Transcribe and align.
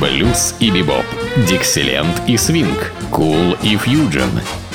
блюз 0.00 0.54
и 0.60 0.70
бибоп, 0.70 1.04
дикселент 1.48 2.22
и 2.26 2.36
свинг, 2.36 2.92
кул 3.10 3.56
и 3.62 3.76
фьюджен. 3.76 4.30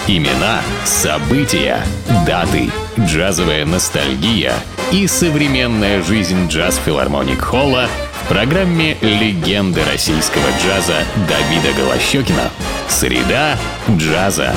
Имена, 0.07 0.62
события, 0.84 1.79
даты, 2.25 2.70
джазовая 3.00 3.65
ностальгия 3.65 4.54
и 4.92 5.05
современная 5.07 6.02
жизнь 6.02 6.47
джаз-филармоник 6.47 7.39
Холла 7.39 7.88
в 8.23 8.28
программе 8.28 8.97
«Легенды 9.02 9.82
российского 9.92 10.43
джаза» 10.60 11.04
Давида 11.29 11.78
Голощекина. 11.78 12.50
Среда 12.89 13.57
джаза. 13.89 14.54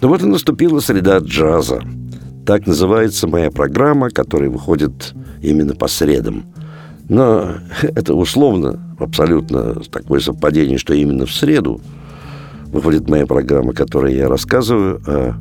Ну 0.00 0.08
вот 0.08 0.22
и 0.22 0.26
наступила 0.26 0.80
среда 0.80 1.18
джаза. 1.18 1.82
Так 2.46 2.66
называется 2.66 3.26
моя 3.26 3.50
программа, 3.50 4.08
которая 4.08 4.48
выходит 4.48 5.12
именно 5.42 5.74
по 5.74 5.88
средам. 5.88 6.44
Но 7.08 7.54
это 7.82 8.14
условно, 8.14 8.80
абсолютно 8.98 9.74
такое 9.90 10.20
совпадение, 10.20 10.78
что 10.78 10.94
именно 10.94 11.26
в 11.26 11.32
среду 11.32 11.80
выходит 12.66 13.08
моя 13.08 13.26
программа, 13.26 13.72
в 13.72 13.76
которой 13.76 14.14
я 14.14 14.28
рассказываю 14.28 15.00
о 15.06 15.34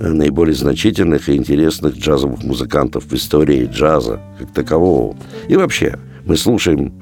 наиболее 0.00 0.54
значительных 0.54 1.28
и 1.28 1.36
интересных 1.36 1.96
джазовых 1.96 2.42
музыкантов 2.42 3.04
в 3.04 3.14
истории 3.14 3.68
джаза 3.70 4.20
как 4.38 4.52
такового. 4.52 5.16
И 5.48 5.56
вообще, 5.56 5.98
мы 6.26 6.36
слушаем 6.36 6.92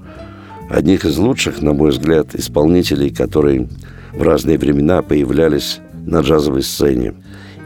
одних 0.68 1.04
из 1.04 1.16
лучших, 1.16 1.62
на 1.62 1.72
мой 1.72 1.90
взгляд, 1.90 2.34
исполнителей, 2.34 3.10
которые 3.10 3.68
в 4.12 4.22
разные 4.22 4.58
времена 4.58 5.02
появлялись 5.02 5.80
на 6.04 6.20
джазовой 6.20 6.62
сцене. 6.62 7.14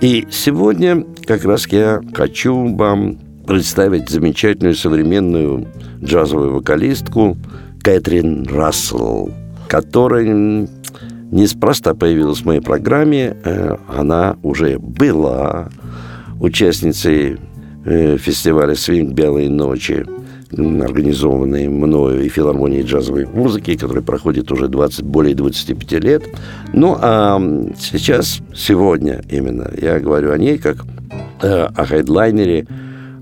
И 0.00 0.27
сегодня 0.30 1.05
как 1.27 1.44
раз 1.44 1.66
я 1.69 2.00
хочу 2.14 2.74
вам 2.77 3.19
представить 3.46 4.09
замечательную 4.09 4.74
современную 4.74 5.66
джазовую 6.02 6.55
вокалистку 6.55 7.36
Кэтрин 7.83 8.47
Рассел, 8.47 9.30
которая 9.69 10.69
неспроста 11.30 11.94
появилась 11.94 12.41
в 12.41 12.44
моей 12.44 12.61
программе. 12.61 13.36
Э, 13.44 13.77
она 13.89 14.36
уже 14.42 14.78
была 14.78 15.69
участницей 16.41 17.39
э, 17.84 18.17
фестиваля 18.19 18.74
«Свинг 18.74 19.12
Белые 19.12 19.48
ночи», 19.48 20.05
организованный 20.50 21.69
мною 21.69 22.24
и 22.24 22.28
филармонией 22.28 22.84
джазовой 22.84 23.27
музыки, 23.27 23.77
который 23.77 24.02
проходит 24.02 24.50
уже 24.52 24.69
20, 24.69 25.05
более 25.05 25.34
25 25.34 25.92
лет. 26.05 26.22
Ну, 26.72 26.97
а 27.00 27.41
сейчас, 27.78 28.41
сегодня 28.55 29.22
именно, 29.28 29.70
я 29.80 29.98
говорю 29.98 30.33
о 30.33 30.39
ней 30.39 30.58
как 30.58 30.84
э, 31.42 31.64
о 31.64 31.84
хедлайнере 31.84 32.67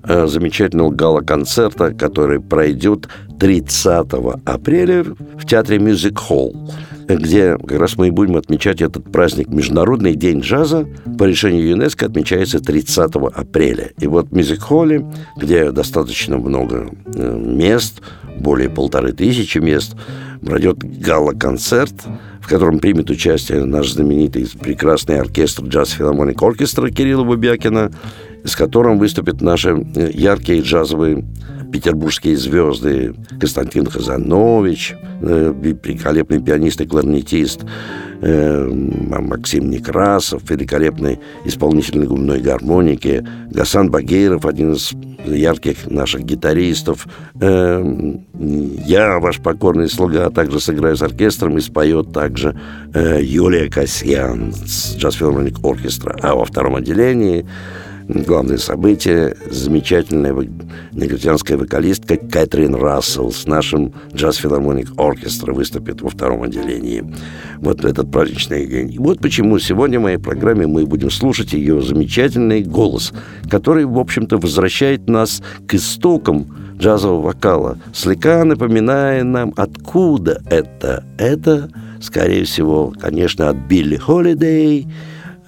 замечательного 0.06 0.90
гала-концерта, 0.90 1.92
который 1.92 2.40
пройдет 2.40 3.08
30 3.38 4.06
апреля 4.44 5.04
в 5.04 5.46
театре 5.46 5.78
Music 5.78 6.18
Hall 6.28 6.54
где 7.08 7.56
как 7.56 7.78
раз 7.78 7.96
мы 7.96 8.08
и 8.08 8.10
будем 8.10 8.36
отмечать 8.36 8.80
этот 8.80 9.10
праздник. 9.10 9.48
Международный 9.48 10.14
день 10.14 10.40
джаза 10.40 10.86
по 11.18 11.24
решению 11.24 11.68
ЮНЕСКО 11.70 12.06
отмечается 12.06 12.60
30 12.60 13.14
апреля. 13.34 13.90
И 13.98 14.06
вот 14.06 14.28
в 14.28 14.32
мюзик-холле, 14.32 15.04
где 15.36 15.70
достаточно 15.70 16.38
много 16.38 16.90
э, 17.14 17.38
мест, 17.38 18.00
более 18.38 18.68
полторы 18.68 19.12
тысячи 19.12 19.58
мест, 19.58 19.96
пройдет 20.40 20.78
гала-концерт, 20.78 21.94
в 22.40 22.48
котором 22.48 22.78
примет 22.78 23.10
участие 23.10 23.64
наш 23.64 23.92
знаменитый 23.92 24.48
прекрасный 24.60 25.20
оркестр 25.20 25.64
джаз-филармоник 25.64 26.42
оркестра 26.42 26.90
Кирилла 26.90 27.24
Бубякина, 27.24 27.90
с 28.44 28.54
которым 28.54 28.98
выступят 28.98 29.40
наши 29.40 29.70
э, 29.70 30.10
яркие 30.12 30.60
джазовые 30.60 31.24
петербургские 31.72 32.36
звезды 32.36 33.14
Константин 33.40 33.86
Хазанович, 33.86 34.94
э, 35.22 35.52
великолепный 35.60 36.40
пианист 36.40 36.80
и 36.82 36.86
кларнетист, 36.86 37.64
э, 38.20 38.68
Максим 38.68 39.70
Некрасов, 39.70 40.48
великолепный 40.48 41.18
исполнитель 41.46 42.04
губной 42.04 42.40
гармоники, 42.40 43.26
Гасан 43.50 43.90
Багиров, 43.90 44.44
один 44.44 44.74
из 44.74 44.92
ярких 45.24 45.90
наших 45.90 46.24
гитаристов. 46.24 47.06
Я, 47.40 49.18
ваш 49.20 49.40
покорный 49.40 49.88
слуга, 49.88 50.28
также 50.28 50.60
сыграю 50.60 50.96
с 50.96 51.02
оркестром 51.02 51.56
и 51.56 51.62
споет 51.62 52.12
также 52.12 52.54
Юлия 52.94 53.70
Касьян 53.70 54.52
с 54.52 54.96
Джаз 54.96 55.22
Оркестра. 55.22 56.18
А 56.20 56.34
во 56.34 56.44
втором 56.44 56.76
отделении 56.76 57.46
главное 58.08 58.58
событие– 58.58 59.36
замечательная 59.50 60.34
негритянская 60.92 61.56
вокалистка 61.56 62.16
Кэтрин 62.16 62.74
Рассел 62.74 63.32
с 63.32 63.46
нашим 63.46 63.94
Джаз 64.14 64.36
Филармоник 64.36 64.92
Оркестра 64.98 65.52
выступит 65.52 66.02
во 66.02 66.10
втором 66.10 66.42
отделении. 66.42 67.04
Вот 67.58 67.84
этот 67.84 68.10
праздничный 68.10 68.66
день. 68.66 68.96
Вот 68.98 69.20
почему 69.20 69.58
сегодня 69.58 69.98
в 69.98 70.02
моей 70.02 70.18
программе 70.18 70.66
мы 70.66 70.86
будем 70.86 71.10
слушать 71.10 71.52
ее 71.52 71.82
замечательный 71.82 72.62
голос, 72.62 73.12
который, 73.50 73.84
в 73.84 73.98
общем-то, 73.98 74.38
возвращает 74.38 75.08
нас 75.08 75.42
к 75.66 75.74
истокам 75.74 76.46
джазового 76.78 77.22
вокала, 77.22 77.78
слегка 77.94 78.44
напоминая 78.44 79.22
нам, 79.24 79.54
откуда 79.56 80.42
это. 80.50 81.04
Это, 81.18 81.70
скорее 82.00 82.44
всего, 82.44 82.92
конечно, 83.00 83.48
от 83.48 83.56
Билли 83.56 83.96
Холидей– 83.96 84.88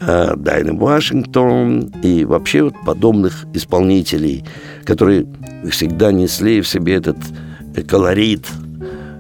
Дайны 0.01 0.75
Вашингтон 0.75 1.91
и 2.03 2.25
вообще 2.25 2.65
вот 2.65 2.75
подобных 2.85 3.47
исполнителей, 3.55 4.45
которые 4.85 5.27
всегда 5.71 6.13
несли 6.13 6.61
в 6.61 6.69
себе 6.69 6.95
этот 6.95 7.17
колорит 7.89 8.47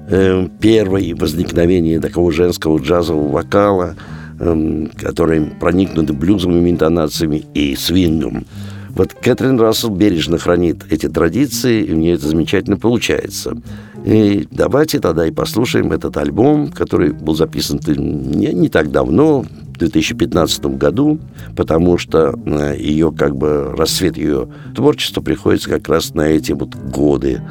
э, 0.09 0.49
первое 0.61 1.15
возникновение 1.15 2.01
такого 2.01 2.33
женского 2.33 2.79
джазового 2.79 3.33
вокала, 3.33 3.97
э, 4.39 4.87
который 4.99 5.47
проникнуты 5.47 6.13
блюзовыми 6.13 6.71
интонациями 6.71 7.45
и 7.55 7.75
свингом. 7.75 8.47
Вот 8.91 9.13
Кэтрин 9.13 9.61
Рассел 9.61 9.91
бережно 9.91 10.39
хранит 10.39 10.85
эти 10.91 11.09
традиции, 11.09 11.83
и 11.83 11.93
у 11.93 11.97
нее 11.97 12.15
это 12.15 12.29
замечательно 12.29 12.79
получается. 12.79 13.57
И 14.07 14.47
давайте 14.53 15.01
тогда 15.01 15.27
и 15.27 15.33
послушаем 15.33 15.91
этот 15.91 16.17
альбом, 16.17 16.69
который 16.69 17.13
был 17.13 17.35
записан 17.35 17.81
не, 17.87 18.53
не 18.53 18.69
так 18.69 18.93
давно, 18.93 19.45
в 19.77 19.79
2015 19.79 20.65
году, 20.79 21.19
потому 21.55 21.99
что 21.99 22.35
э, 22.47 22.77
ее 22.79 23.13
как 23.13 23.37
бы 23.37 23.75
рассвет 23.77 24.17
ее 24.17 24.49
творчества 24.75 25.21
приходится 25.21 25.69
как 25.69 25.89
раз 25.89 26.15
на 26.15 26.23
эти 26.23 26.53
вот 26.53 26.75
годы 26.75 27.43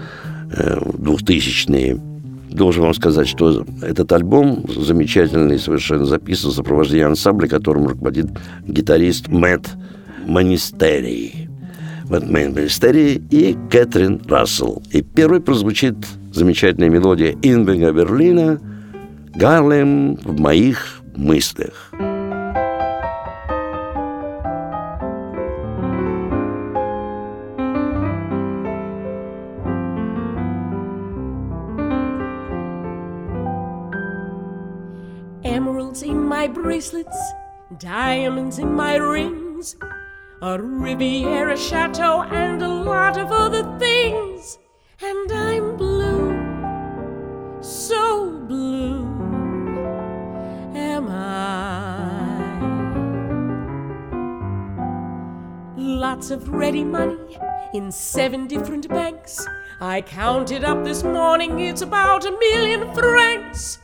2000-е. 0.49 1.95
Э, 1.95 2.55
Должен 2.55 2.83
вам 2.83 2.93
сказать, 2.93 3.27
что 3.27 3.65
этот 3.81 4.11
альбом 4.13 4.63
замечательный, 4.67 5.59
совершенно 5.59 6.05
записан 6.05 6.51
в 6.51 6.53
сопровождении 6.53 7.03
ансамбля, 7.03 7.47
которым 7.47 7.85
руководит 7.85 8.27
гитарист 8.65 9.27
Мэтт 9.27 9.71
Манистерий. 10.25 11.49
Мэтт 12.09 12.29
Манистерий 12.29 13.21
и 13.29 13.57
Кэтрин 13.69 14.21
Рассел. 14.25 14.81
И 14.91 15.01
первый 15.01 15.41
прозвучит 15.41 15.97
замечательная 16.35 16.89
мелодия 16.89 17.35
Инбега 17.41 17.91
Берлина 17.91 18.59
«Гарлем 19.35 20.15
в 20.15 20.39
моих 20.39 21.01
мыслях». 21.15 21.91
Emeralds 35.43 36.03
in 36.03 36.27
my 36.27 36.47
bracelets, 36.47 37.15
diamonds 37.79 38.59
in 38.59 38.73
my 38.73 38.97
rings, 38.97 39.77
a 40.41 40.59
Riviera 40.59 41.55
chateau, 41.55 42.23
and 42.23 42.61
a 42.61 42.67
lot 42.67 43.17
of 43.17 43.31
other 43.31 43.63
things. 43.79 44.57
And 45.01 45.31
I'm 45.31 45.75
blue, 45.77 46.24
so 47.87 48.31
blue 48.47 49.05
am 50.73 51.07
I. 51.07 52.41
Lots 55.77 56.31
of 56.31 56.49
ready 56.49 56.83
money 56.83 57.37
in 57.75 57.91
seven 57.91 58.47
different 58.47 58.89
banks. 58.89 59.45
I 59.79 60.01
counted 60.01 60.63
up 60.63 60.83
this 60.83 61.03
morning, 61.03 61.59
it's 61.59 61.83
about 61.83 62.25
a 62.25 62.31
million 62.31 62.91
francs. 62.95 63.77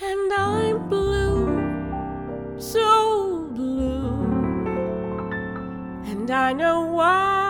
And 0.00 0.32
I'm 0.32 0.88
blue, 0.88 2.60
so 2.60 3.48
blue. 3.54 4.22
And 6.06 6.30
I 6.30 6.52
know 6.52 6.82
why. 6.82 7.47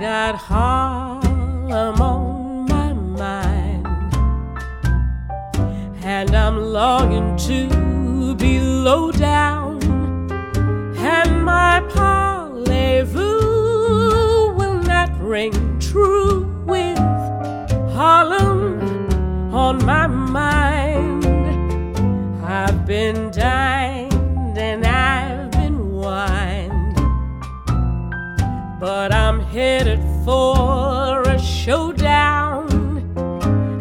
Got 0.00 0.34
Harlem 0.36 2.00
on 2.00 2.66
my 2.68 2.92
mind, 2.92 3.86
and 6.02 6.34
I'm 6.34 6.58
longing 6.72 7.36
to 7.48 8.34
be 8.34 8.58
low 8.60 9.12
down, 9.12 9.80
and 10.96 11.44
my 11.44 11.80
parlez-vous 11.90 13.22
will 14.56 14.80
not 14.82 15.10
ring 15.20 15.78
true 15.78 16.44
with 16.66 16.98
Harlem 17.92 19.54
on 19.54 19.84
my 19.84 20.06
mind. 20.08 21.24
I've 22.44 22.84
been 22.84 23.30
dined 23.30 23.73
but 28.84 29.14
I'm 29.14 29.40
headed 29.40 29.98
for 30.26 31.22
a 31.22 31.38
showdown, 31.38 32.68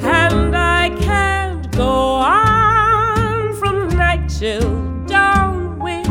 and 0.02 0.56
I 0.56 0.92
can't 1.02 1.70
go 1.74 1.92
on 1.92 3.54
from 3.56 3.90
night 3.90 4.30
till 4.30 4.62
dawn 5.06 5.78
with 5.80 6.08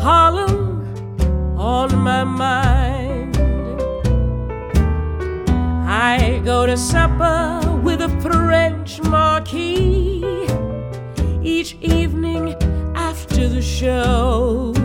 Harlem 0.00 0.82
on 1.56 1.96
my 1.96 2.24
mind. 2.24 3.36
I 5.86 6.42
go 6.44 6.66
to 6.66 6.76
supper 6.76 7.60
with 7.84 8.00
a 8.00 8.08
French 8.20 9.00
marquis 9.02 10.24
each 11.40 11.76
evening 11.80 12.56
after 12.96 13.48
the 13.48 13.62
show. 13.62 14.81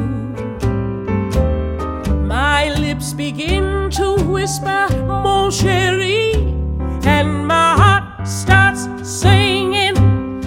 Begin 3.18 3.90
to 3.90 4.16
whisper, 4.32 4.88
Mon 5.08 5.50
chéri, 5.50 6.36
and 7.04 7.48
my 7.48 7.74
heart 7.76 8.28
starts 8.28 8.88
singing, 9.04 9.96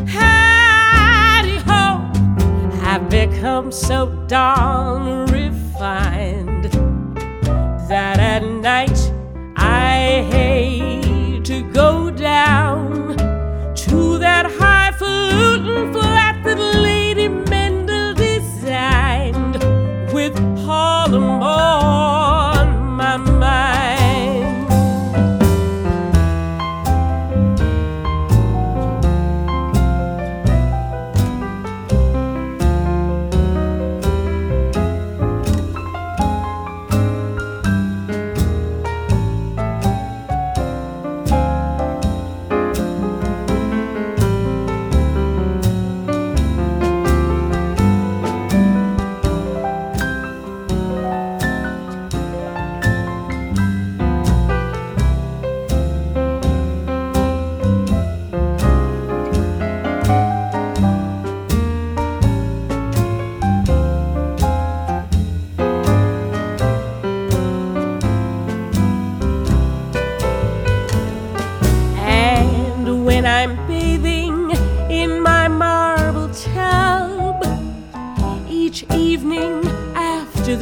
Howdy 0.07 1.57
ho. 1.67 2.09
I've 2.85 3.11
become 3.11 3.73
so 3.73 4.07
darn 4.29 5.27
refined 5.27 6.67
that 7.91 8.21
at 8.21 8.45
night 8.45 9.13
I 9.57 10.25
hate 10.31 11.45
to 11.47 11.63
go 11.73 12.09
down 12.13 12.90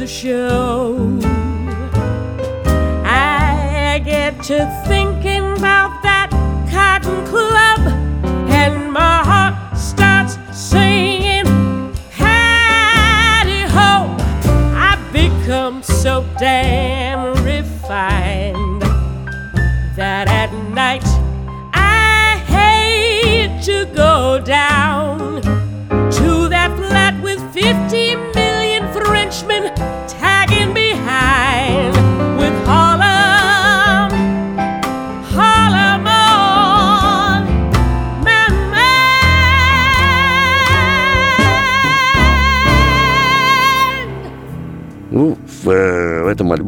show, 0.09 1.19
I 3.05 4.01
get 4.03 4.41
to 4.45 4.78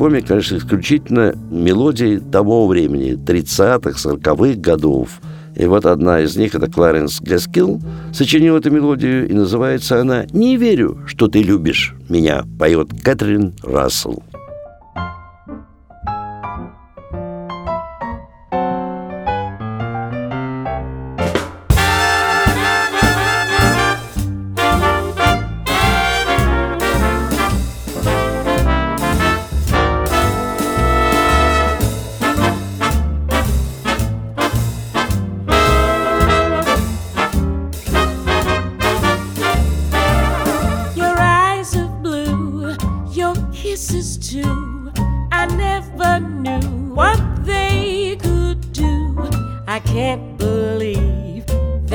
альбоме, 0.01 0.21
конечно, 0.21 0.57
исключительно 0.57 1.35
мелодии 1.51 2.17
того 2.17 2.67
времени, 2.67 3.13
30-х, 3.13 3.91
40-х 3.91 4.59
годов. 4.59 5.21
И 5.55 5.65
вот 5.65 5.85
одна 5.85 6.21
из 6.21 6.35
них, 6.35 6.55
это 6.55 6.71
Кларенс 6.71 7.21
Гаскилл, 7.21 7.79
сочинил 8.11 8.57
эту 8.57 8.71
мелодию, 8.71 9.29
и 9.29 9.33
называется 9.33 9.99
она 9.99 10.25
«Не 10.31 10.57
верю, 10.57 10.99
что 11.05 11.27
ты 11.27 11.43
любишь 11.43 11.93
меня», 12.09 12.45
поет 12.57 12.89
Кэтрин 13.03 13.53
Рассел. 13.61 14.23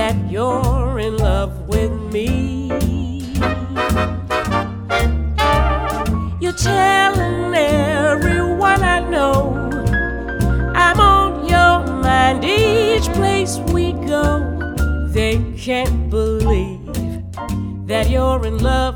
That 0.06 0.30
you're 0.30 1.00
in 1.00 1.16
love 1.16 1.66
with 1.66 1.90
me. 2.12 2.68
You're 6.40 6.52
telling 6.52 7.52
everyone 7.52 8.84
I 8.84 9.00
know 9.10 9.36
I'm 10.76 11.00
on 11.00 11.48
your 11.48 11.78
mind 12.04 12.44
each 12.44 13.08
place 13.14 13.58
we 13.74 13.94
go. 14.14 14.28
They 15.10 15.42
can't 15.56 16.08
believe 16.08 16.86
that 17.88 18.08
you're 18.08 18.46
in 18.46 18.58
love 18.58 18.95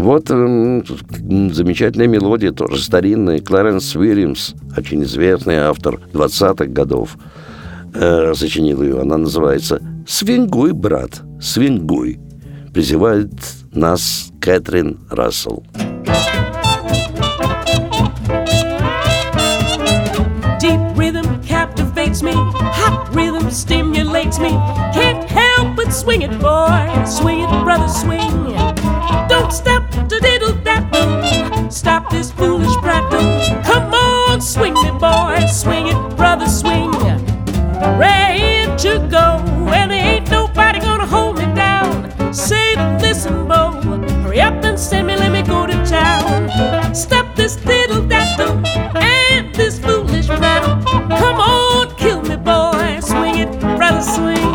Вот 0.00 0.30
м, 0.30 0.78
м, 0.78 1.52
замечательная 1.52 2.06
мелодия, 2.06 2.52
тоже 2.52 2.82
старинная. 2.82 3.38
Кларенс 3.40 3.94
Уильямс, 3.94 4.54
очень 4.74 5.02
известный 5.02 5.56
автор 5.58 6.00
20-х 6.14 6.64
годов, 6.72 7.18
э, 7.92 8.32
сочинил 8.34 8.82
ее. 8.82 9.02
Она 9.02 9.18
называется 9.18 9.82
«Свингуй, 10.08 10.72
брат, 10.72 11.20
свингуй». 11.38 12.18
Призывает 12.72 13.30
нас 13.72 14.30
Кэтрин 14.40 15.00
Рассел. 15.10 15.62
Swing 25.90 26.22
it, 26.22 26.30
boy. 26.40 26.86
Swing 27.04 27.40
it, 27.42 27.50
brother, 27.64 27.88
swing. 27.88 28.99
Don't 29.30 29.52
stop 29.52 29.88
to 30.08 30.18
diddle 30.18 30.54
that. 30.64 31.72
Stop 31.72 32.10
this 32.10 32.32
foolish 32.32 32.74
prattle. 32.78 33.62
Come 33.62 33.94
on, 33.94 34.40
swing 34.40 34.74
it, 34.76 34.98
boy. 34.98 35.46
Swing 35.46 35.86
it, 35.86 36.16
brother, 36.16 36.48
swing. 36.48 36.90
Ready 37.96 38.66
to 38.78 38.98
go, 39.08 39.38
and 39.72 39.92
there 39.92 40.04
ain't 40.16 40.28
nobody 40.32 40.80
gonna 40.80 41.06
hold 41.06 41.38
me 41.38 41.44
down. 41.54 42.10
Say, 42.34 42.74
listen, 42.98 43.46
Bo, 43.46 43.70
hurry 44.24 44.40
up 44.40 44.64
and 44.64 44.76
send 44.76 45.06
me, 45.06 45.14
let 45.14 45.30
me 45.30 45.42
go 45.42 45.64
to 45.64 45.74
town. 45.86 46.92
Stop 46.92 47.36
this 47.36 47.54
diddle 47.54 48.02
daddle 48.08 48.60
and 48.96 49.54
this 49.54 49.78
foolish 49.78 50.28
rattle. 50.28 50.82
Come 51.22 51.40
on, 51.40 51.94
kill 51.94 52.20
me, 52.22 52.34
boy. 52.34 52.98
Swing 53.00 53.38
it, 53.38 53.60
brother, 53.60 54.02
swing. 54.02 54.49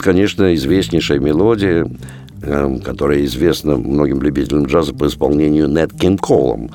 Вот, 0.00 0.04
конечно, 0.06 0.54
известнейшая 0.54 1.18
мелодия, 1.18 1.86
э, 2.42 2.78
которая 2.82 3.22
известна 3.26 3.76
многим 3.76 4.22
любителям 4.22 4.64
джаза 4.64 4.94
по 4.94 5.06
исполнению 5.06 5.68
Нет 5.68 5.92
Кинг 5.92 6.22
Колом. 6.22 6.70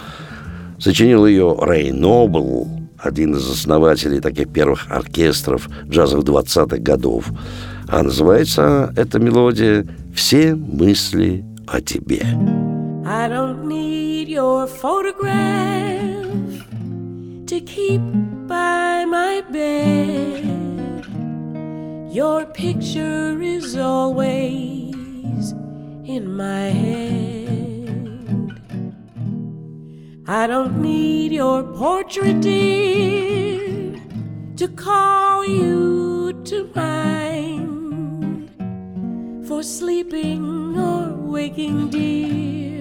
Сочинил 0.77 1.25
ее 1.25 1.55
Рэй 1.59 1.91
Нобл, 1.91 2.67
один 2.99 3.33
из 3.33 3.49
основателей 3.49 4.19
таких 4.19 4.49
первых 4.49 4.91
оркестров 4.91 5.67
джазовых 5.89 6.23
20-х 6.23 6.77
годов. 6.77 7.31
А 7.87 8.03
называется 8.03 8.93
эта 8.95 9.17
мелодия 9.17 9.87
«Все 10.13 10.53
мысли 10.53 11.43
о 11.65 11.81
тебе». 11.81 12.21
I 13.07 13.27
don't 13.27 13.65
need 13.65 14.27
your 14.27 14.67
photograph 14.67 15.33
to 17.47 17.59
keep 17.59 18.01
by 18.47 19.05
my 19.05 19.41
bed. 19.51 20.54
Your 22.15 22.45
picture 22.45 23.41
is 23.41 23.75
always 23.75 25.51
in 26.05 26.33
my 26.37 26.69
head. 26.69 28.61
I 30.25 30.47
don't 30.47 30.81
need 30.81 31.33
your 31.33 31.63
portrait, 31.63 32.39
dear, 32.39 33.99
to 34.55 34.67
call 34.69 35.45
you 35.45 36.41
to 36.45 36.71
mind 36.73 38.49
for 39.45 39.61
sleeping 39.61 40.79
or 40.79 41.11
waking, 41.15 41.89
dear. 41.89 42.74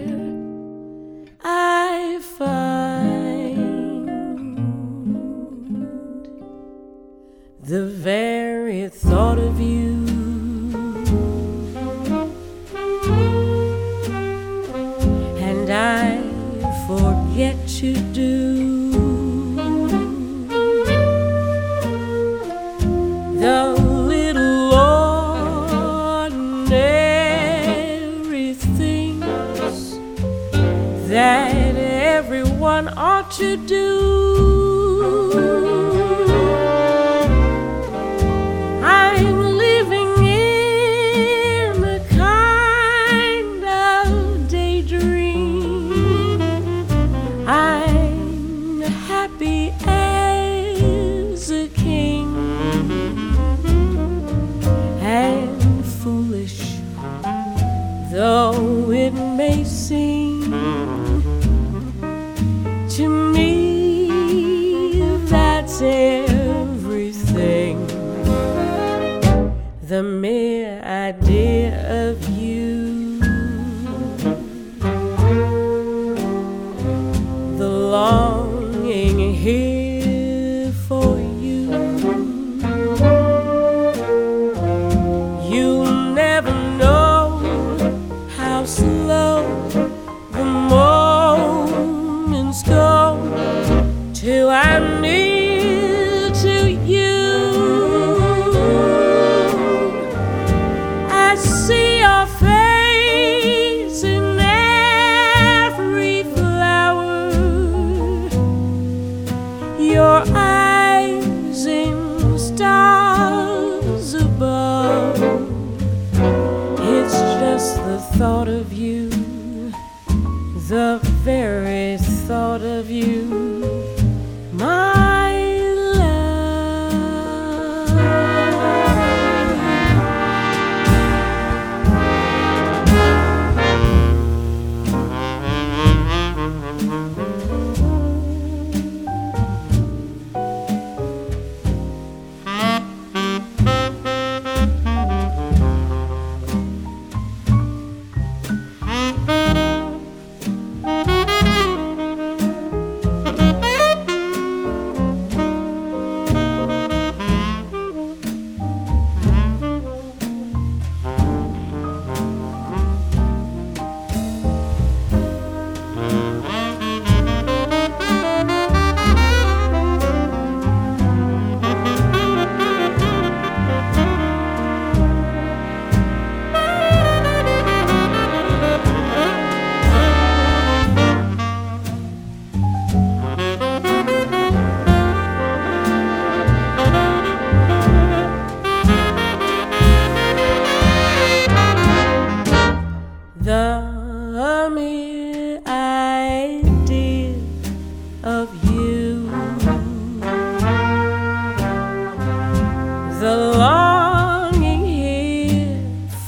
do 33.56 34.03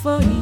for 0.07 0.21
you. 0.21 0.36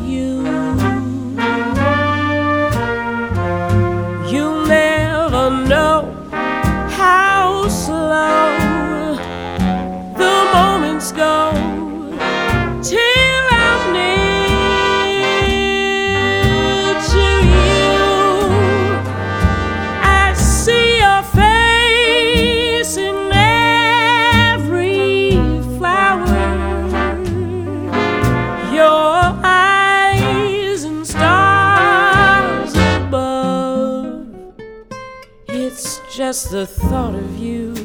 the 36.65 36.71
thought 36.89 37.13
of 37.13 37.37
you, 37.37 37.75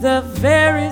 the 0.00 0.22
very 0.36 0.83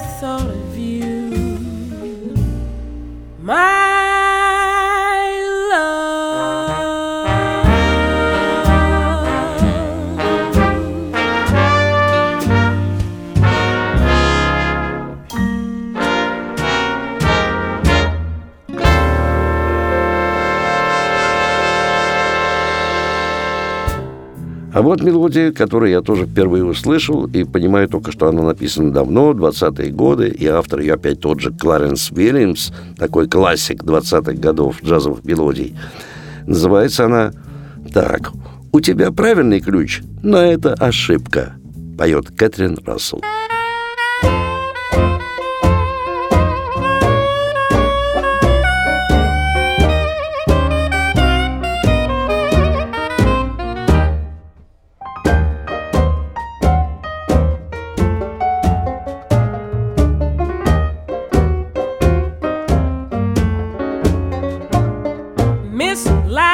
вот 24.93 25.03
мелодия, 25.03 25.53
которую 25.53 25.91
я 25.91 26.03
тоже 26.03 26.27
впервые 26.27 26.65
услышал 26.65 27.27
и 27.27 27.45
понимаю 27.45 27.89
только, 27.89 28.13
что 28.13 28.29
она 28.29 28.43
написана 28.43 28.93
давно, 28.93 29.33
20-е 29.33 29.91
годы, 29.91 30.29
и 30.29 30.47
автор 30.47 30.81
ее 30.81 30.95
опять 30.95 31.21
тот 31.21 31.41
же 31.41 31.51
Кларенс 31.51 32.11
Уильямс, 32.11 32.73
такой 32.99 33.27
классик 33.27 33.83
20-х 33.83 34.35
годов 34.35 34.83
джазовых 34.83 35.25
мелодий. 35.25 35.75
Называется 36.47 37.07
она 37.07 37.33
так. 37.95 38.33
«У 38.71 38.81
тебя 38.81 39.13
правильный 39.13 39.61
ключ, 39.61 40.03
но 40.23 40.39
это 40.39 40.75
ошибка», 40.75 41.55
поет 41.97 42.27
Кэтрин 42.37 42.79
Рассел. 42.85 43.23
thank 44.23 44.47
you 44.47 44.52
this 65.93 66.07
life. 66.27 66.52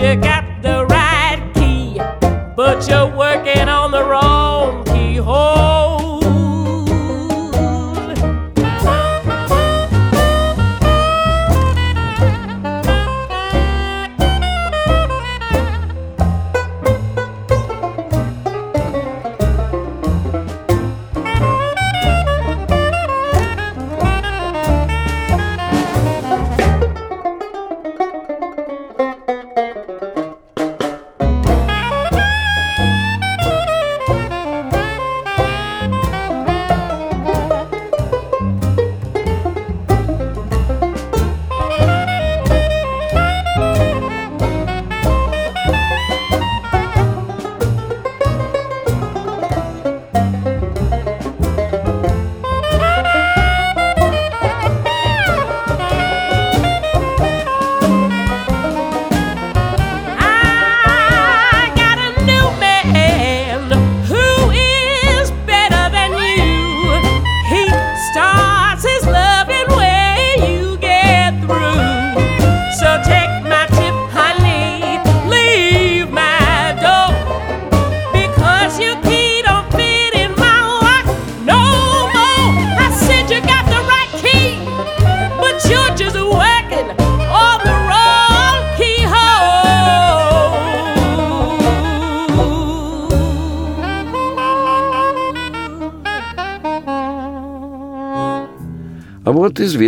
you 0.00 0.16
got 0.16 0.49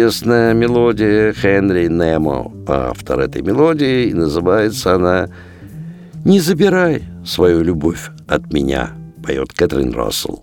известная 0.03 0.53
мелодия 0.53 1.33
Хенри 1.33 1.87
Немо, 1.87 2.51
автор 2.67 3.21
этой 3.21 3.41
мелодии, 3.43 4.09
и 4.09 4.15
называется 4.15 4.95
она 4.95 5.29
«Не 6.25 6.41
забирай 6.41 7.05
свою 7.25 7.63
любовь 7.63 8.11
от 8.27 8.53
меня», 8.53 8.91
поет 9.25 9.53
Кэтрин 9.53 9.93
Рассел. 9.93 10.43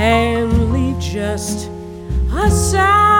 Only 0.00 0.94
just 1.00 1.68
a 2.32 2.48
sign. 2.48 3.17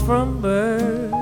From 0.00 0.40
birds 0.40 1.12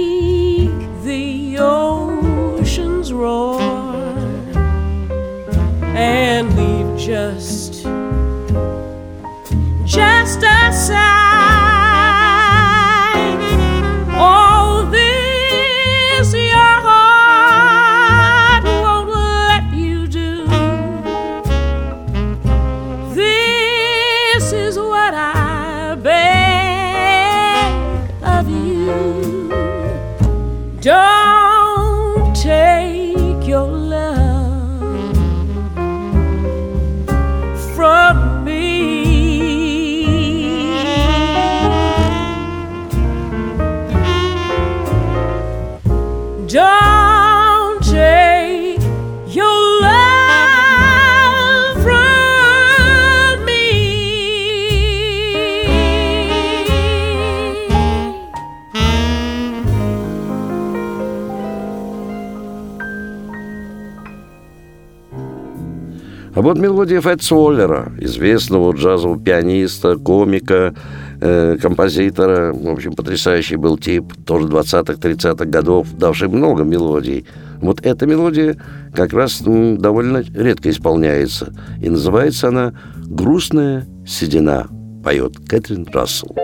А 66.40 66.42
вот 66.42 66.56
мелодия 66.56 67.02
Фэтс 67.02 67.32
Уоллера, 67.32 67.92
известного 67.98 68.72
джазового 68.72 69.22
пианиста, 69.22 69.96
комика, 69.96 70.74
э, 71.20 71.58
композитора. 71.60 72.54
В 72.54 72.66
общем, 72.66 72.94
потрясающий 72.94 73.56
был 73.56 73.76
тип, 73.76 74.14
тоже 74.24 74.48
20-30-х 74.48 75.44
годов, 75.44 75.88
давший 75.92 76.28
много 76.28 76.64
мелодий. 76.64 77.26
Вот 77.60 77.84
эта 77.84 78.06
мелодия 78.06 78.56
как 78.94 79.12
раз 79.12 79.42
м, 79.42 79.76
довольно 79.76 80.24
редко 80.34 80.70
исполняется. 80.70 81.52
И 81.78 81.90
называется 81.90 82.48
она 82.48 82.72
«Грустная 82.96 83.86
седина», 84.06 84.66
поет 85.04 85.36
Кэтрин 85.46 85.86
Рассел. 85.92 86.34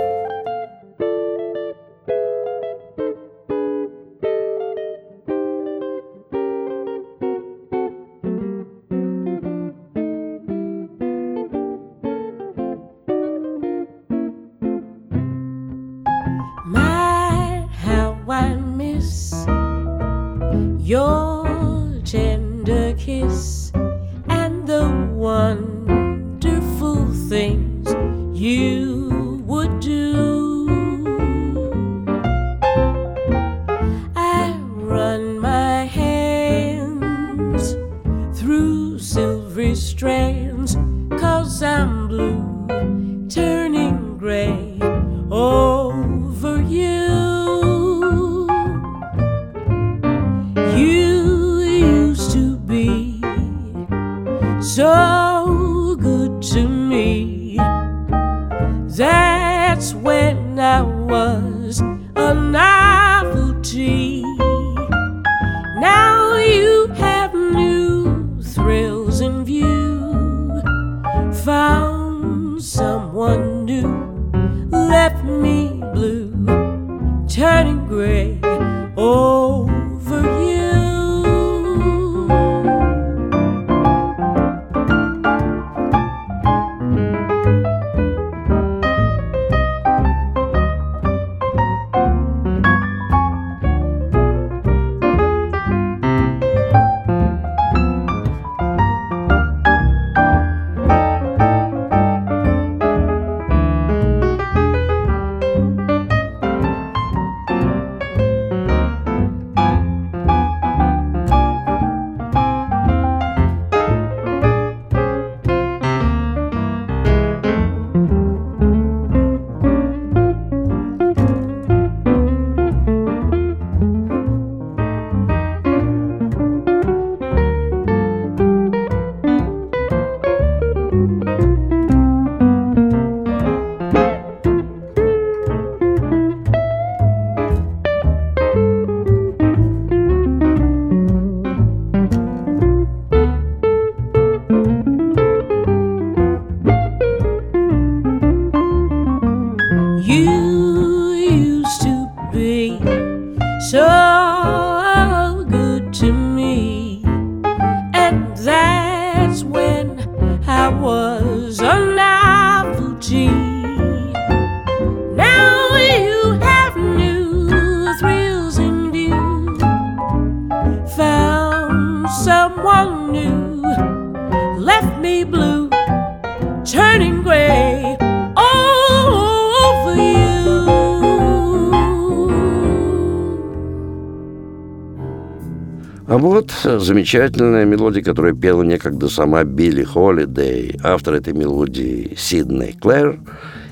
Замечательная 186.96 187.66
мелодия, 187.66 188.02
которую 188.02 188.34
пела 188.34 188.62
некогда 188.62 189.10
сама 189.10 189.44
Билли 189.44 189.82
Холидей, 189.82 190.80
автор 190.82 191.12
этой 191.12 191.34
мелодии 191.34 192.14
Сидней 192.16 192.72
Клэр, 192.72 193.20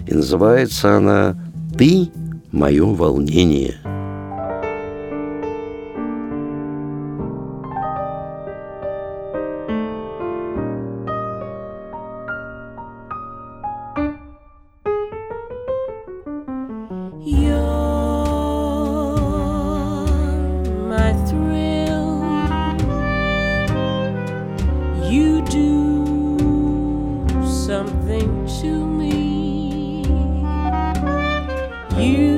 и 0.06 0.12
называется 0.12 0.98
она 0.98 1.34
«Ты– 1.78 2.10
мое 2.52 2.84
волнение». 2.84 3.76
you 25.14 25.40
do 25.42 26.04
something 27.46 28.46
to 28.60 28.84
me. 28.84 30.02
You 31.96 32.33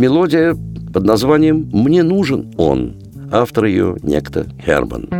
Мелодия 0.00 0.56
под 0.94 1.04
названием 1.04 1.68
«Мне 1.74 2.02
нужен 2.02 2.54
он». 2.56 2.94
Автор 3.30 3.66
ее 3.66 3.98
некто 4.02 4.46
Херман. 4.64 5.19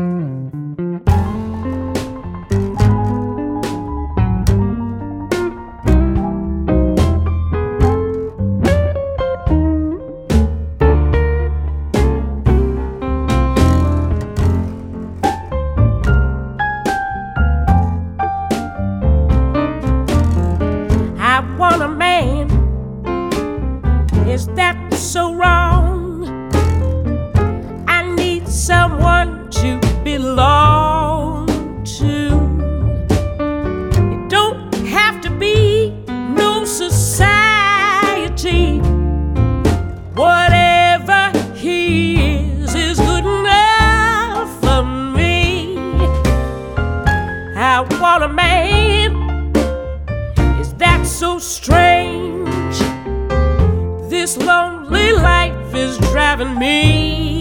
This 54.30 54.46
lonely 54.46 55.10
life 55.10 55.74
is 55.74 55.98
driving 55.98 56.56
me 56.56 57.39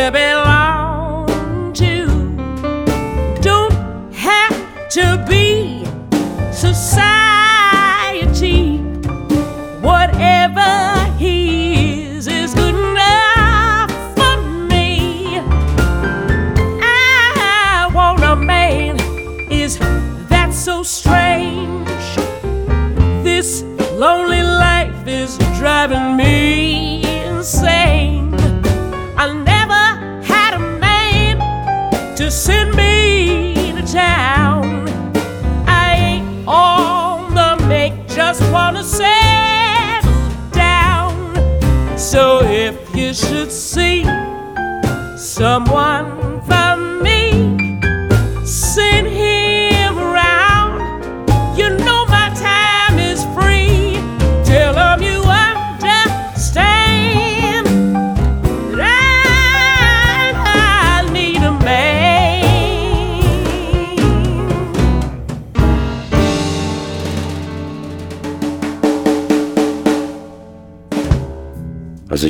to 0.00 0.10
be. 0.12 0.89
moi. 45.68 45.99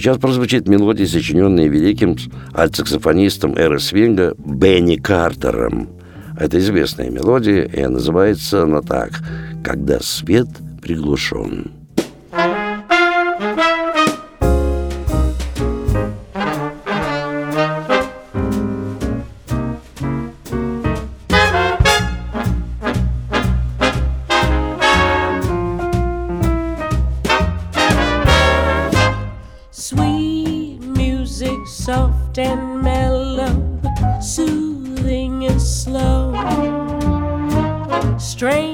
Сейчас 0.00 0.16
прозвучит 0.16 0.66
мелодия, 0.66 1.06
сочиненная 1.06 1.68
великим 1.68 2.16
альтсаксофонистом 2.54 3.54
эры 3.54 3.78
свинга 3.78 4.34
Бенни 4.38 4.96
Картером. 4.96 5.90
Это 6.38 6.58
известная 6.58 7.10
мелодия, 7.10 7.64
и 7.64 7.86
называется 7.86 8.62
она 8.62 8.80
так 8.80 9.10
«Когда 9.62 10.00
свет 10.00 10.48
приглушен». 10.80 11.79
strange. 38.40 38.69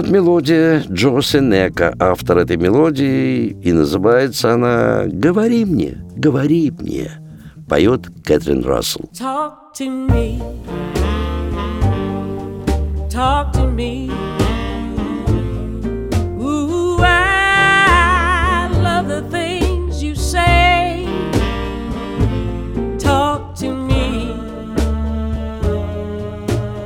Вот 0.00 0.08
мелодия 0.08 0.82
Джо 0.90 1.20
Сенека, 1.20 1.94
автор 1.98 2.38
этой 2.38 2.56
мелодии, 2.56 3.48
и 3.48 3.72
называется 3.72 4.54
она 4.54 5.02
«Говори 5.06 5.66
мне, 5.66 5.98
говори 6.16 6.70
мне», 6.70 7.10
поет 7.68 8.08
Кэтрин 8.24 8.64
Рассел. 8.64 9.10
Talk 9.12 9.74
to 9.78 10.08
me. 10.08 10.40
Talk 13.10 13.52
to 13.52 13.66
me. 13.66 14.10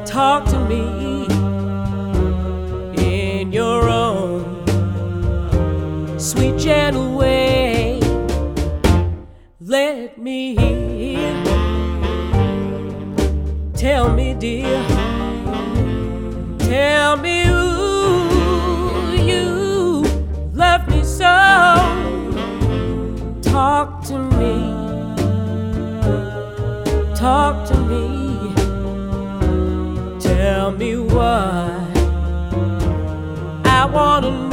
Talk 0.05 0.47
to 0.47 0.59
me 0.69 1.03
sweet, 6.35 6.59
gentle 6.59 7.16
way. 7.16 8.01
Let 9.61 10.18
me 10.18 10.57
hear. 10.57 11.32
Tell 13.74 14.12
me, 14.12 14.35
dear. 14.35 14.82
Tell 16.59 17.16
me 17.16 17.47
ooh, 17.49 19.12
you 19.30 20.05
love 20.53 20.89
me 20.89 21.05
so. 21.05 21.35
Talk 23.43 24.03
to 24.09 24.18
me. 24.39 24.55
Talk 27.14 27.66
to 27.68 27.76
me. 27.91 28.07
Tell 30.20 30.72
me 30.72 30.97
why. 30.97 31.70
I 33.64 33.87
wanna 33.87 34.30
know 34.30 34.43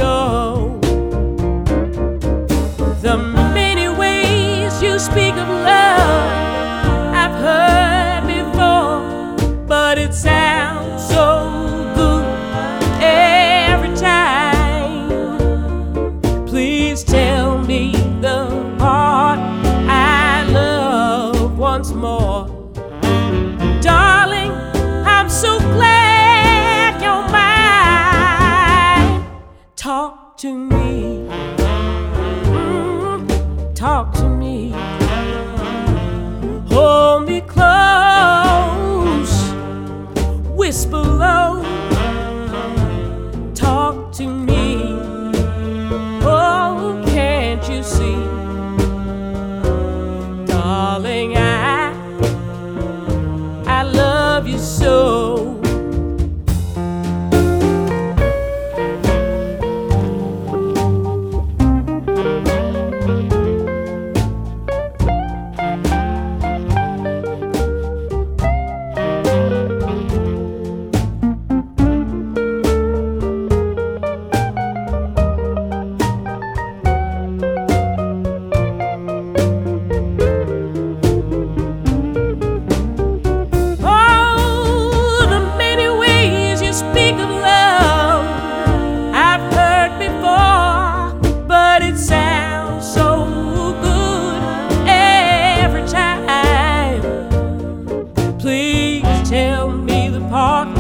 tell 99.32 99.72
me 99.72 100.10
the 100.10 100.20
part 100.28 100.76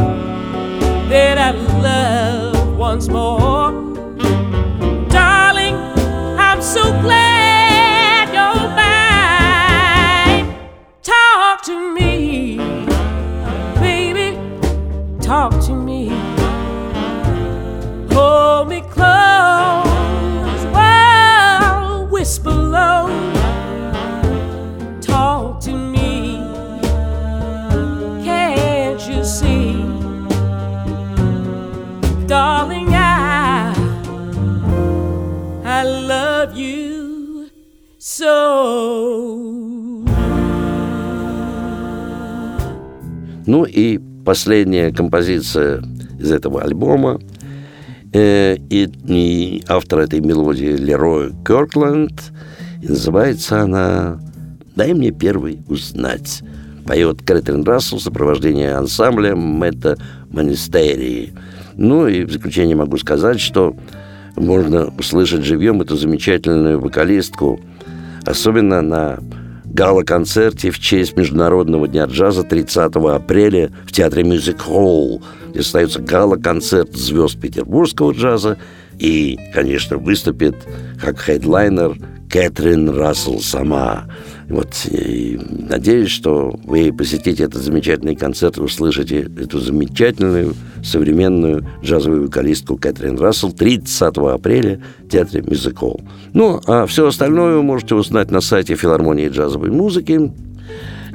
that 1.08 1.38
I 1.38 1.52
love 1.52 2.78
once 2.78 3.08
more. 3.08 3.51
Ну 43.52 43.66
и 43.66 44.00
последняя 44.24 44.94
композиция 44.94 45.84
из 46.18 46.32
этого 46.32 46.62
альбома. 46.62 47.20
Э, 48.14 48.56
и, 48.56 48.90
и 49.10 49.62
автор 49.68 50.00
этой 50.00 50.22
мелодии 50.22 50.78
Лерой 50.78 51.34
Кёркленд. 51.46 52.14
И 52.82 52.88
называется 52.88 53.60
она 53.60 54.22
«Дай 54.78 54.94
мне 54.94 55.12
первый 55.12 55.60
узнать». 55.68 56.44
Поет 56.86 57.24
Кэтрин 57.24 57.66
Рассел 57.66 57.98
в 57.98 58.02
сопровождении 58.02 58.68
ансамбля 58.68 59.36
Мэтта 59.36 59.98
Монистерии. 60.30 61.34
Ну 61.76 62.08
и 62.08 62.24
в 62.24 62.32
заключение 62.32 62.78
могу 62.78 62.96
сказать, 63.00 63.42
что 63.42 63.76
можно 64.38 64.94
услышать 64.98 65.44
живьем 65.44 65.82
эту 65.82 65.98
замечательную 65.98 66.80
вокалистку, 66.80 67.60
особенно 68.26 68.82
на 68.82 69.20
гала-концерте 69.74 70.72
в 70.72 70.80
честь 70.80 71.16
Международного 71.16 71.88
дня 71.88 72.06
джаза 72.06 72.44
30 72.44 72.96
апреля 72.96 73.72
в 73.86 73.92
театре 73.92 74.24
Мюзик 74.24 74.62
Холл, 74.62 75.24
где 75.50 75.62
состоится 75.62 76.00
гала-концерт 76.02 76.94
звезд 76.94 77.40
петербургского 77.40 78.12
джаза 78.12 78.58
и, 79.00 79.40
конечно, 79.54 79.98
выступит 79.98 80.56
как 81.02 81.20
хедлайнер 81.20 81.98
Кэтрин 82.30 82.90
Рассел 82.90 83.40
сама. 83.40 84.06
Вот, 84.52 84.86
и 84.92 85.40
надеюсь, 85.50 86.10
что 86.10 86.54
вы 86.66 86.92
посетите 86.92 87.46
этот 87.46 87.64
замечательный 87.64 88.18
концерт 88.18 88.58
услышите 88.58 89.22
эту 89.40 89.60
замечательную 89.60 90.56
современную 90.84 91.66
джазовую 91.82 92.26
вокалистку 92.26 92.76
Кэтрин 92.76 93.18
Рассел 93.18 93.54
30 93.54 94.18
апреля 94.18 94.82
в 95.00 95.08
Театре 95.08 95.42
Мюзикол. 95.42 96.02
Ну, 96.34 96.60
а 96.68 96.86
все 96.86 97.08
остальное 97.08 97.56
вы 97.56 97.64
можете 97.64 97.96
узнать 97.96 98.30
на 98.30 98.42
сайте 98.42 98.76
филармонии 98.76 99.30
джазовой 99.30 99.72
музыки, 99.72 100.34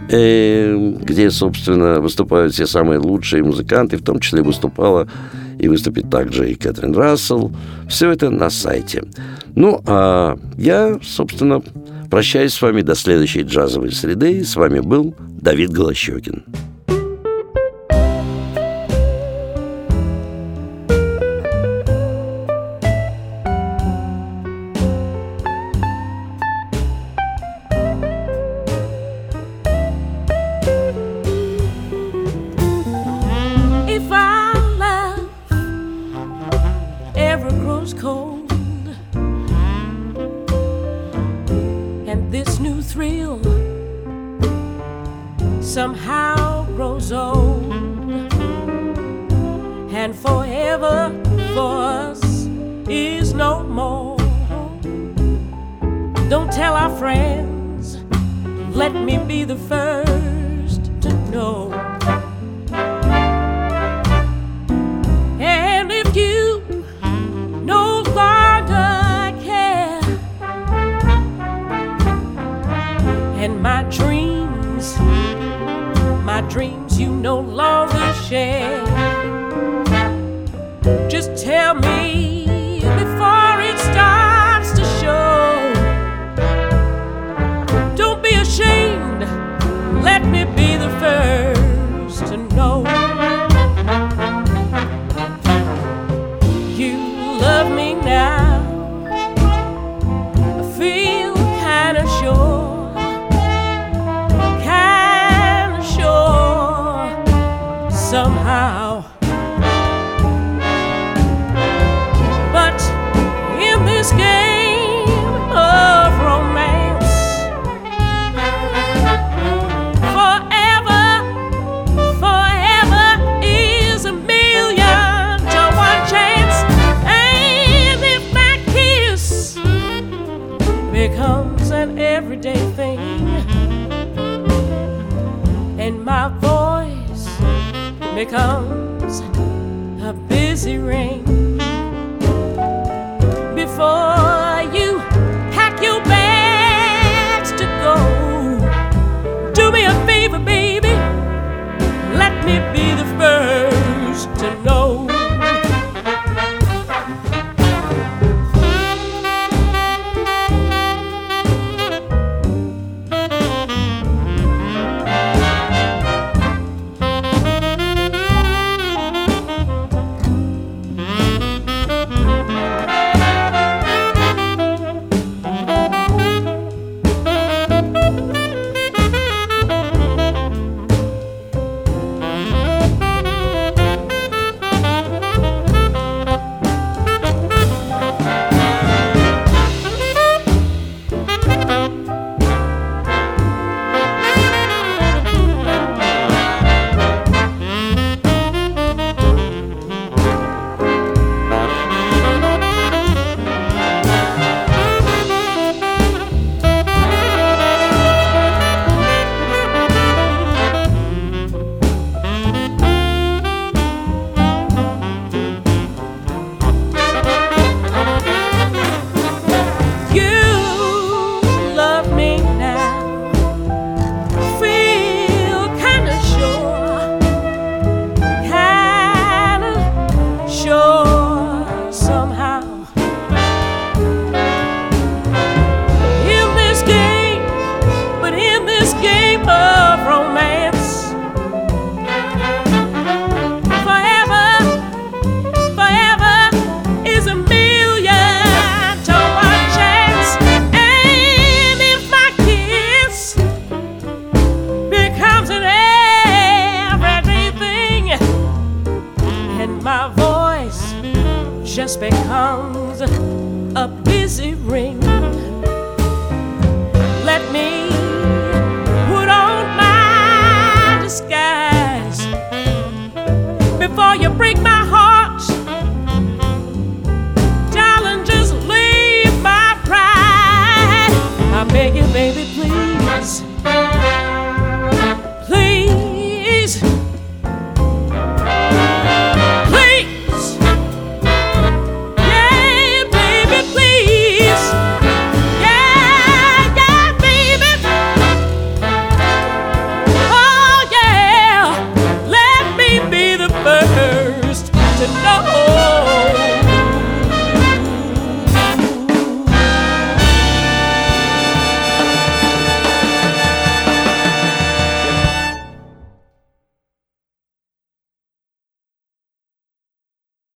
э, 0.08 0.94
где, 1.02 1.30
собственно, 1.30 2.00
выступают 2.00 2.54
все 2.54 2.66
самые 2.66 3.00
лучшие 3.00 3.44
музыканты, 3.44 3.98
в 3.98 4.02
том 4.02 4.18
числе 4.20 4.40
выступала 4.40 5.08
и 5.58 5.68
выступит 5.68 6.08
также 6.08 6.50
и 6.50 6.54
Кэтрин 6.54 6.94
Рассел. 6.94 7.52
Все 7.86 8.10
это 8.10 8.30
на 8.30 8.48
сайте. 8.48 9.04
Ну, 9.54 9.82
а 9.84 10.38
я, 10.56 10.98
собственно, 11.02 11.62
Прощаюсь 12.10 12.54
с 12.54 12.62
вами 12.62 12.82
до 12.82 12.94
следующей 12.94 13.42
джазовой 13.42 13.92
среды. 13.92 14.44
С 14.44 14.56
вами 14.56 14.80
был 14.80 15.14
Давид 15.18 15.70
Голощекин. 15.70 16.44